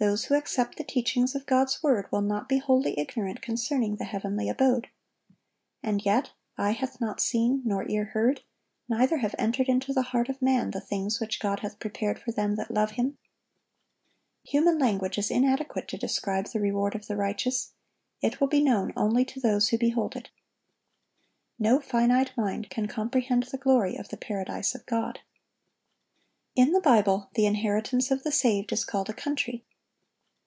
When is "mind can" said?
22.36-22.86